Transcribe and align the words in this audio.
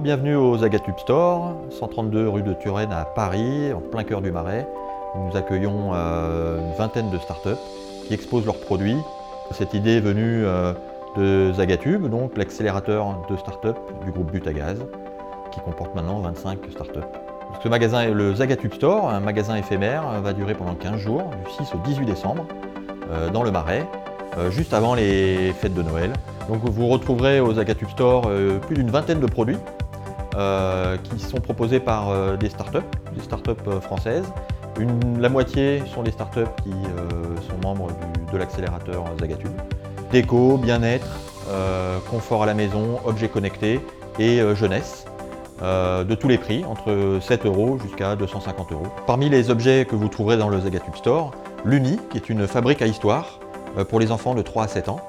bienvenue 0.00 0.34
aux 0.34 0.64
Agatube 0.64 0.98
Store, 0.98 1.56
132 1.78 2.26
rue 2.26 2.42
de 2.42 2.54
Turenne 2.54 2.90
à 2.90 3.04
Paris, 3.04 3.70
en 3.74 3.80
plein 3.80 4.02
cœur 4.02 4.22
du 4.22 4.30
Marais. 4.30 4.66
Nous 5.14 5.36
accueillons 5.36 5.90
euh, 5.92 6.58
une 6.58 6.72
vingtaine 6.78 7.10
de 7.10 7.18
startups 7.18 7.60
qui 8.06 8.14
exposent 8.14 8.46
leurs 8.46 8.60
produits. 8.60 8.96
Cette 9.50 9.74
idée 9.74 9.98
est 9.98 10.00
venue 10.00 10.44
euh, 10.46 10.72
de 11.18 11.52
Zagatube, 11.52 12.08
donc 12.08 12.38
l'accélérateur 12.38 13.26
de 13.28 13.36
startups 13.36 13.78
du 14.02 14.10
groupe 14.10 14.32
Butagaz, 14.32 14.78
qui 15.52 15.60
comporte 15.60 15.94
maintenant 15.94 16.20
25 16.20 16.58
startups. 16.70 17.00
Ce 17.62 17.68
magasin, 17.68 18.08
le 18.08 18.34
Zagatube 18.34 18.72
Store, 18.72 19.10
un 19.10 19.20
magasin 19.20 19.56
éphémère, 19.56 20.02
va 20.22 20.32
durer 20.32 20.54
pendant 20.54 20.74
15 20.74 20.96
jours, 20.96 21.24
du 21.44 21.52
6 21.62 21.74
au 21.74 21.78
18 21.78 22.06
décembre, 22.06 22.46
euh, 23.10 23.28
dans 23.28 23.42
le 23.42 23.50
Marais, 23.50 23.86
juste 24.50 24.72
avant 24.72 24.94
les 24.94 25.52
fêtes 25.52 25.74
de 25.74 25.82
Noël. 25.82 26.12
Donc 26.48 26.60
vous 26.64 26.86
retrouverez 26.86 27.40
aux 27.40 27.54
Zagatube 27.54 27.88
Store 27.90 28.30
plus 28.66 28.76
d'une 28.76 28.90
vingtaine 28.90 29.20
de 29.20 29.26
produits 29.26 29.58
euh, 30.36 30.96
qui 30.96 31.18
sont 31.18 31.40
proposés 31.40 31.80
par 31.80 32.10
euh, 32.10 32.36
des 32.36 32.50
startups, 32.50 32.78
des 33.12 33.20
startups 33.20 33.50
euh, 33.66 33.80
françaises. 33.80 34.32
la 35.18 35.28
moitié 35.28 35.82
sont 35.92 36.04
des 36.04 36.12
startups 36.12 36.54
qui 36.62 36.70
sont 36.70 37.66
membres 37.66 37.88
de 38.32 38.38
l'accélérateur 38.38 39.04
Zagatube. 39.18 39.52
Déco, 40.12 40.56
bien-être, 40.56 41.08
confort 42.08 42.44
à 42.44 42.46
la 42.46 42.54
maison, 42.54 42.98
objets 43.04 43.28
connectés 43.28 43.80
et 44.18 44.40
jeunesse. 44.54 45.04
de 45.60 46.14
tous 46.14 46.28
les 46.28 46.38
prix, 46.38 46.64
entre 46.64 47.18
7 47.20 47.44
euros 47.44 47.78
jusqu'à 47.82 48.16
250 48.16 48.72
euros. 48.72 48.86
Parmi 49.06 49.28
les 49.28 49.50
objets 49.50 49.84
que 49.84 49.96
vous 49.96 50.08
trouverez 50.08 50.38
dans 50.38 50.48
le 50.48 50.60
Zagatube 50.60 50.96
Store, 50.96 51.32
l'Uni, 51.66 51.98
qui 52.10 52.16
est 52.16 52.30
une 52.30 52.46
fabrique 52.46 52.80
à 52.80 52.86
histoire 52.86 53.40
pour 53.90 54.00
les 54.00 54.10
enfants 54.12 54.34
de 54.34 54.42
3 54.42 54.64
à 54.64 54.68
7 54.68 54.88
ans, 54.88 55.00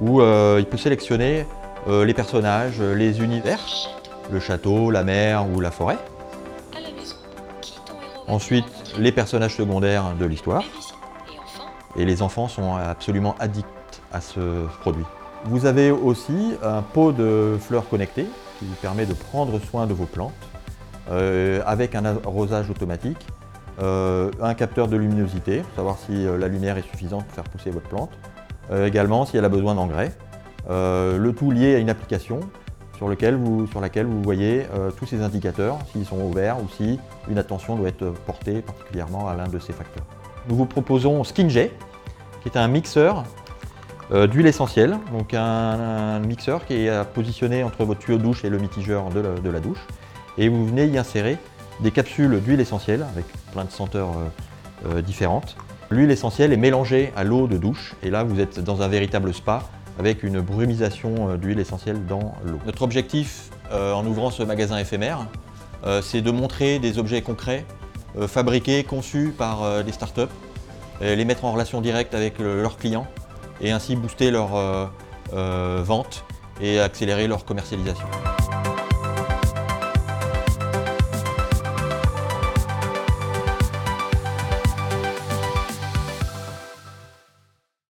où 0.00 0.20
il 0.20 0.66
peut 0.66 0.76
sélectionner 0.76 1.46
les 1.88 2.14
personnages, 2.14 2.82
les 2.82 3.22
univers, 3.22 3.60
le 4.30 4.40
château, 4.40 4.90
la 4.90 5.04
mer 5.04 5.46
ou 5.48 5.60
la 5.60 5.70
forêt. 5.70 5.98
Ensuite, 8.26 8.64
les 8.98 9.12
personnages 9.12 9.56
secondaires 9.56 10.14
de 10.18 10.24
l'histoire. 10.24 10.64
Et 11.96 12.04
les 12.04 12.22
enfants? 12.22 12.48
Sont 12.48 12.76
absolument 12.76 13.34
addicts 13.38 13.68
à 14.12 14.20
ce 14.20 14.66
produit. 14.80 15.04
Vous 15.44 15.66
avez 15.66 15.90
aussi 15.90 16.54
un 16.62 16.82
pot 16.82 17.12
de 17.12 17.58
fleurs 17.60 17.88
connectées 17.88 18.26
qui 18.58 18.64
vous 18.64 18.74
permet 18.76 19.06
de 19.06 19.12
prendre 19.12 19.58
soin 19.60 19.86
de 19.86 19.92
vos 19.92 20.06
plantes 20.06 20.32
euh, 21.10 21.60
avec 21.66 21.94
un 21.94 22.04
arrosage 22.06 22.70
automatique, 22.70 23.26
euh, 23.82 24.30
un 24.40 24.54
capteur 24.54 24.88
de 24.88 24.96
luminosité 24.96 25.58
pour 25.58 25.74
savoir 25.74 25.98
si 25.98 26.26
euh, 26.26 26.38
la 26.38 26.48
lumière 26.48 26.78
est 26.78 26.88
suffisante 26.88 27.26
pour 27.26 27.34
faire 27.34 27.44
pousser 27.44 27.70
votre 27.70 27.88
plante, 27.88 28.10
également 28.72 29.26
si 29.26 29.36
elle 29.36 29.44
a 29.44 29.50
besoin 29.50 29.74
d'engrais, 29.74 30.10
le 30.70 31.30
tout 31.32 31.50
lié 31.50 31.74
à 31.74 31.78
une 31.78 31.90
application 31.90 32.40
sur, 32.96 33.08
laquelle 33.08 33.36
vous 33.36 34.22
voyez 34.22 34.66
euh, 34.74 34.90
tous 34.90 35.06
ces 35.06 35.22
indicateurs, 35.22 35.78
s'ils 35.92 36.06
sont 36.06 36.20
ouverts 36.20 36.58
ou 36.62 36.68
si 36.68 36.98
une 37.28 37.38
attention 37.38 37.76
doit 37.76 37.88
être 37.88 38.10
portée 38.26 38.62
particulièrement 38.62 39.28
à 39.28 39.34
l'un 39.34 39.48
de 39.48 39.58
ces 39.58 39.72
facteurs. 39.72 40.04
Nous 40.48 40.56
vous 40.56 40.66
proposons 40.66 41.24
SkinJ, 41.24 41.70
qui 42.42 42.48
est 42.48 42.56
un 42.56 42.68
mixeur 42.68 43.24
euh, 44.12 44.26
d'huile 44.26 44.46
essentielle, 44.46 44.98
donc 45.12 45.34
un, 45.34 46.20
mixeur 46.20 46.64
qui 46.66 46.86
est 46.86 47.04
positionné 47.14 47.64
entre 47.64 47.84
votre 47.84 48.00
tuyau 48.00 48.18
de 48.18 48.22
douche 48.22 48.44
et 48.44 48.50
le 48.50 48.58
mitigeur 48.58 49.10
de 49.10 49.50
la, 49.50 49.60
douche. 49.60 49.84
Et 50.38 50.48
vous 50.48 50.66
venez 50.66 50.86
y 50.86 50.98
insérer 50.98 51.38
des 51.80 51.90
capsules 51.90 52.40
d'huile 52.40 52.60
essentielle 52.60 53.04
avec 53.12 53.24
plein 53.52 53.64
de 53.64 53.70
senteurs 53.70 54.10
euh, 54.86 55.00
différentes. 55.00 55.56
L'huile 55.90 56.10
essentielle 56.10 56.52
est 56.52 56.58
mélangée 56.58 57.12
à 57.16 57.24
l'eau 57.24 57.46
de 57.46 57.56
douche 57.56 57.94
et 58.02 58.10
là 58.10 58.22
vous 58.22 58.40
êtes 58.40 58.60
dans 58.60 58.82
un 58.82 58.88
véritable 58.88 59.32
spa 59.32 59.62
avec 59.98 60.22
une 60.22 60.40
brumisation 60.40 61.30
euh, 61.30 61.36
d'huile 61.36 61.60
essentielle 61.60 62.04
dans 62.06 62.34
l'eau. 62.44 62.58
Notre 62.66 62.82
objectif 62.82 63.50
euh, 63.72 63.92
en 63.92 64.06
ouvrant 64.06 64.30
ce 64.30 64.42
magasin 64.42 64.78
éphémère, 64.78 65.26
euh, 65.86 66.02
c'est 66.02 66.22
de 66.22 66.30
montrer 66.30 66.78
des 66.78 66.98
objets 66.98 67.22
concrets, 67.22 67.64
fabriqués, 68.28 68.84
conçus 68.84 69.34
par 69.36 69.82
des 69.82 69.90
startups, 69.90 70.30
les 71.00 71.24
mettre 71.24 71.44
en 71.44 71.50
relation 71.50 71.80
directe 71.80 72.14
avec 72.14 72.38
leurs 72.38 72.76
clients 72.76 73.08
et 73.60 73.72
ainsi 73.72 73.96
booster 73.96 74.30
leur 74.30 74.50
vente 75.32 76.24
et 76.60 76.78
accélérer 76.78 77.26
leur 77.26 77.44
commercialisation. 77.44 78.06